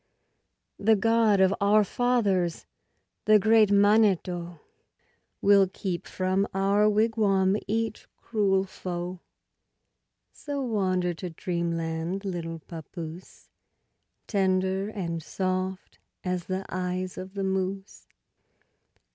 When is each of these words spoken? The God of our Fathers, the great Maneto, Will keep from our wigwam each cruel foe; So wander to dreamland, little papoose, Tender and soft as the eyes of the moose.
The 0.79 0.95
God 0.95 1.39
of 1.39 1.53
our 1.61 1.83
Fathers, 1.83 2.65
the 3.25 3.37
great 3.37 3.69
Maneto, 3.71 4.59
Will 5.43 5.67
keep 5.67 6.07
from 6.07 6.47
our 6.55 6.89
wigwam 6.89 7.55
each 7.67 8.07
cruel 8.17 8.63
foe; 8.63 9.19
So 10.33 10.59
wander 10.63 11.13
to 11.13 11.29
dreamland, 11.29 12.25
little 12.25 12.57
papoose, 12.57 13.51
Tender 14.25 14.89
and 14.89 15.21
soft 15.21 15.99
as 16.23 16.45
the 16.45 16.65
eyes 16.67 17.15
of 17.15 17.35
the 17.35 17.43
moose. 17.43 18.07